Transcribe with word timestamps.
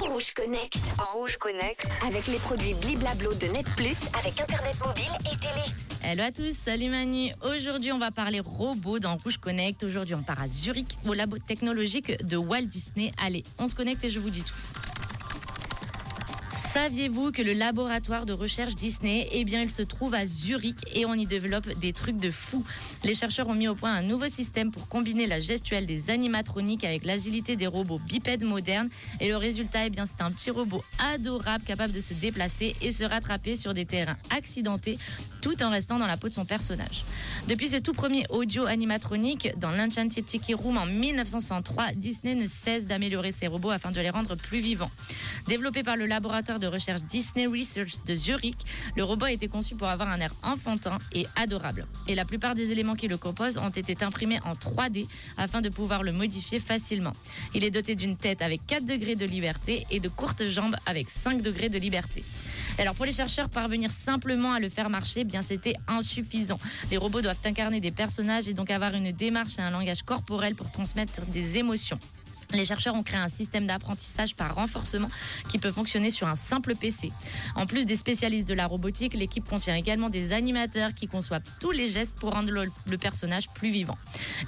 Rouge 0.00 0.32
Connect. 0.32 0.78
Rouge 1.12 1.36
Connect. 1.36 1.86
Avec 2.06 2.28
les 2.28 2.38
produits 2.38 2.72
Bliblablo 2.80 3.34
de 3.34 3.46
Net 3.48 3.66
Plus, 3.76 3.98
avec 4.18 4.40
Internet 4.40 4.74
mobile 4.82 5.04
et 5.30 5.36
télé. 5.36 5.66
Hello 6.02 6.22
à 6.22 6.32
tous, 6.32 6.56
salut 6.56 6.88
Manu. 6.88 7.32
Aujourd'hui, 7.44 7.92
on 7.92 7.98
va 7.98 8.10
parler 8.10 8.40
robots 8.40 8.98
dans 8.98 9.18
Rouge 9.18 9.36
Connect. 9.36 9.84
Aujourd'hui, 9.84 10.14
on 10.14 10.22
part 10.22 10.40
à 10.40 10.48
Zurich, 10.48 10.96
au 11.06 11.12
labo 11.12 11.36
technologique 11.36 12.24
de 12.24 12.38
Walt 12.38 12.62
Disney. 12.62 13.12
Allez, 13.22 13.44
on 13.58 13.66
se 13.66 13.74
connecte 13.74 14.02
et 14.02 14.08
je 14.08 14.18
vous 14.18 14.30
dis 14.30 14.44
tout. 14.44 14.54
Saviez-vous 16.72 17.32
que 17.32 17.40
le 17.40 17.54
laboratoire 17.54 18.26
de 18.26 18.34
recherche 18.34 18.74
Disney, 18.74 19.26
eh 19.32 19.44
bien, 19.44 19.62
il 19.62 19.70
se 19.70 19.80
trouve 19.80 20.12
à 20.12 20.26
Zurich 20.26 20.76
et 20.94 21.06
on 21.06 21.14
y 21.14 21.24
développe 21.24 21.66
des 21.78 21.94
trucs 21.94 22.18
de 22.18 22.30
fou? 22.30 22.62
Les 23.04 23.14
chercheurs 23.14 23.48
ont 23.48 23.54
mis 23.54 23.68
au 23.68 23.74
point 23.74 23.94
un 23.94 24.02
nouveau 24.02 24.28
système 24.28 24.70
pour 24.70 24.86
combiner 24.86 25.26
la 25.26 25.40
gestuelle 25.40 25.86
des 25.86 26.10
animatroniques 26.10 26.84
avec 26.84 27.06
l'agilité 27.06 27.56
des 27.56 27.66
robots 27.66 27.98
bipèdes 28.06 28.44
modernes. 28.44 28.90
Et 29.20 29.30
le 29.30 29.38
résultat, 29.38 29.86
eh 29.86 29.90
bien, 29.90 30.04
c'est 30.04 30.20
un 30.20 30.30
petit 30.30 30.50
robot 30.50 30.84
adorable 30.98 31.64
capable 31.64 31.94
de 31.94 32.00
se 32.00 32.12
déplacer 32.12 32.76
et 32.82 32.92
se 32.92 33.04
rattraper 33.04 33.56
sur 33.56 33.72
des 33.72 33.86
terrains 33.86 34.18
accidentés 34.28 34.98
tout 35.40 35.62
en 35.62 35.70
restant 35.70 35.98
dans 35.98 36.06
la 36.06 36.18
peau 36.18 36.28
de 36.28 36.34
son 36.34 36.44
personnage. 36.44 37.04
Depuis 37.46 37.68
ses 37.68 37.80
tout 37.80 37.94
premiers 37.94 38.26
audio 38.28 38.66
animatroniques 38.66 39.52
dans 39.56 39.70
l'Enchanted 39.70 40.26
Tiki 40.26 40.52
Room 40.52 40.76
en 40.76 40.84
1903, 40.84 41.92
Disney 41.94 42.34
ne 42.34 42.46
cesse 42.46 42.86
d'améliorer 42.86 43.32
ses 43.32 43.46
robots 43.46 43.70
afin 43.70 43.90
de 43.90 44.00
les 44.00 44.10
rendre 44.10 44.34
plus 44.34 44.58
vivants. 44.58 44.90
Développé 45.46 45.82
par 45.82 45.96
le 45.96 46.06
laboratoire 46.06 46.57
de 46.58 46.66
recherche 46.66 47.02
Disney 47.02 47.46
Research 47.46 48.04
de 48.06 48.14
Zurich, 48.14 48.58
le 48.96 49.04
robot 49.04 49.26
a 49.26 49.32
été 49.32 49.48
conçu 49.48 49.74
pour 49.74 49.88
avoir 49.88 50.08
un 50.08 50.18
air 50.18 50.34
enfantin 50.42 50.98
et 51.12 51.26
adorable. 51.36 51.86
Et 52.06 52.14
la 52.14 52.24
plupart 52.24 52.54
des 52.54 52.72
éléments 52.72 52.94
qui 52.94 53.08
le 53.08 53.16
composent 53.16 53.58
ont 53.58 53.70
été 53.70 53.96
imprimés 54.02 54.40
en 54.44 54.54
3D 54.54 55.06
afin 55.36 55.60
de 55.60 55.68
pouvoir 55.68 56.02
le 56.02 56.12
modifier 56.12 56.60
facilement. 56.60 57.12
Il 57.54 57.64
est 57.64 57.70
doté 57.70 57.94
d'une 57.94 58.16
tête 58.16 58.42
avec 58.42 58.66
4 58.66 58.84
degrés 58.84 59.16
de 59.16 59.26
liberté 59.26 59.86
et 59.90 60.00
de 60.00 60.08
courtes 60.08 60.48
jambes 60.48 60.76
avec 60.86 61.08
5 61.10 61.42
degrés 61.42 61.68
de 61.68 61.78
liberté. 61.78 62.24
Alors 62.78 62.94
pour 62.94 63.04
les 63.04 63.12
chercheurs, 63.12 63.48
parvenir 63.48 63.90
simplement 63.90 64.52
à 64.52 64.60
le 64.60 64.68
faire 64.68 64.90
marcher, 64.90 65.20
eh 65.20 65.24
bien 65.24 65.42
c'était 65.42 65.74
insuffisant. 65.88 66.58
Les 66.90 66.96
robots 66.96 67.22
doivent 67.22 67.38
incarner 67.44 67.80
des 67.80 67.90
personnages 67.90 68.48
et 68.48 68.54
donc 68.54 68.70
avoir 68.70 68.94
une 68.94 69.10
démarche 69.12 69.58
et 69.58 69.62
un 69.62 69.70
langage 69.70 70.02
corporel 70.02 70.54
pour 70.54 70.70
transmettre 70.70 71.26
des 71.26 71.58
émotions. 71.58 71.98
Les 72.52 72.64
chercheurs 72.64 72.94
ont 72.94 73.02
créé 73.02 73.20
un 73.20 73.28
système 73.28 73.66
d'apprentissage 73.66 74.34
par 74.34 74.54
renforcement 74.54 75.10
qui 75.50 75.58
peut 75.58 75.70
fonctionner 75.70 76.10
sur 76.10 76.26
un 76.26 76.34
simple 76.34 76.74
PC. 76.74 77.12
En 77.54 77.66
plus 77.66 77.84
des 77.84 77.96
spécialistes 77.96 78.48
de 78.48 78.54
la 78.54 78.66
robotique, 78.66 79.12
l'équipe 79.12 79.44
contient 79.44 79.74
également 79.74 80.08
des 80.08 80.32
animateurs 80.32 80.94
qui 80.94 81.08
conçoivent 81.08 81.42
tous 81.60 81.72
les 81.72 81.90
gestes 81.90 82.18
pour 82.18 82.32
rendre 82.32 82.50
le, 82.50 82.98
personnage 82.98 83.50
plus 83.50 83.70
vivant. 83.70 83.98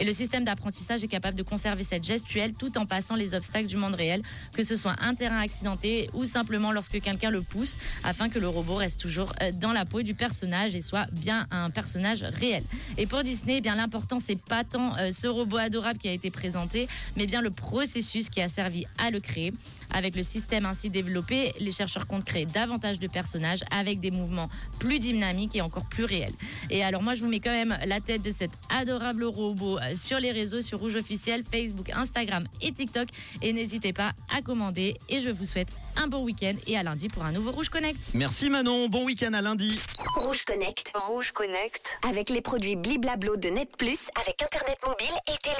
Et 0.00 0.04
le 0.04 0.12
système 0.12 0.44
d'apprentissage 0.44 1.04
est 1.04 1.08
capable 1.08 1.36
de 1.36 1.42
conserver 1.42 1.84
cette 1.84 2.04
gestuelle 2.04 2.54
tout 2.54 2.78
en 2.78 2.86
passant 2.86 3.16
les 3.16 3.34
obstacles 3.34 3.66
du 3.66 3.76
monde 3.76 3.94
réel, 3.94 4.22
que 4.54 4.64
ce 4.64 4.76
soit 4.76 4.96
un 5.02 5.14
terrain 5.14 5.40
accidenté 5.40 6.08
ou 6.14 6.24
simplement 6.24 6.72
lorsque 6.72 7.00
quelqu'un 7.00 7.30
le 7.30 7.42
pousse, 7.42 7.76
afin 8.02 8.30
que 8.30 8.38
le 8.38 8.48
robot 8.48 8.76
reste 8.76 8.98
toujours 8.98 9.34
euh, 9.42 9.52
dans 9.52 9.72
la 9.72 9.84
peau 9.84 10.00
du 10.00 10.14
personnage 10.14 10.74
et 10.74 10.80
soit 10.80 11.06
bien 11.12 11.46
un 11.50 11.68
personnage 11.68 12.22
réel. 12.22 12.64
Et 12.96 13.06
pour 13.06 13.22
Disney, 13.22 13.56
eh 13.58 13.60
bien 13.60 13.74
l'important 13.74 14.18
c'est 14.18 14.40
pas 14.40 14.64
tant 14.64 14.96
euh, 14.96 15.12
ce 15.12 15.26
robot 15.26 15.58
adorable 15.58 15.98
qui 15.98 16.08
a 16.08 16.12
été 16.12 16.30
présenté, 16.30 16.88
mais 17.16 17.26
bien 17.26 17.42
le 17.42 17.50
processus 17.50 17.89
qui 18.30 18.40
a 18.40 18.48
servi 18.48 18.86
à 18.98 19.10
le 19.10 19.20
créer. 19.20 19.52
Avec 19.92 20.14
le 20.14 20.22
système 20.22 20.66
ainsi 20.66 20.88
développé, 20.88 21.52
les 21.58 21.72
chercheurs 21.72 22.06
comptent 22.06 22.24
créer 22.24 22.46
davantage 22.46 23.00
de 23.00 23.08
personnages 23.08 23.64
avec 23.72 23.98
des 23.98 24.12
mouvements 24.12 24.48
plus 24.78 25.00
dynamiques 25.00 25.56
et 25.56 25.60
encore 25.60 25.84
plus 25.86 26.04
réels. 26.04 26.32
Et 26.70 26.84
alors 26.84 27.02
moi 27.02 27.16
je 27.16 27.22
vous 27.22 27.28
mets 27.28 27.40
quand 27.40 27.50
même 27.50 27.76
la 27.86 28.00
tête 28.00 28.22
de 28.22 28.32
cet 28.36 28.52
adorable 28.68 29.24
robot 29.24 29.78
euh, 29.78 29.96
sur 29.96 30.20
les 30.20 30.30
réseaux, 30.30 30.60
sur 30.60 30.78
Rouge 30.78 30.94
Officiel, 30.94 31.42
Facebook, 31.50 31.90
Instagram 31.90 32.46
et 32.60 32.70
TikTok. 32.72 33.08
Et 33.42 33.52
n'hésitez 33.52 33.92
pas 33.92 34.12
à 34.32 34.42
commander 34.42 34.96
et 35.08 35.20
je 35.20 35.30
vous 35.30 35.44
souhaite 35.44 35.68
un 35.96 36.06
bon 36.06 36.22
week-end 36.22 36.54
et 36.68 36.78
à 36.78 36.84
lundi 36.84 37.08
pour 37.08 37.24
un 37.24 37.32
nouveau 37.32 37.50
Rouge 37.50 37.68
Connect. 37.68 38.14
Merci 38.14 38.48
Manon, 38.48 38.88
bon 38.88 39.04
week-end 39.04 39.32
à 39.32 39.42
lundi. 39.42 39.76
Rouge 40.16 40.44
Connect. 40.44 40.92
Rouge 40.94 41.32
Connect. 41.32 41.98
Avec 42.08 42.30
les 42.30 42.40
produits 42.40 42.76
Bliblablo 42.76 43.36
de 43.36 43.48
Net 43.48 43.70
Plus, 43.76 43.98
avec 44.24 44.40
Internet 44.40 44.78
mobile 44.86 45.16
et 45.26 45.36
télé. 45.42 45.56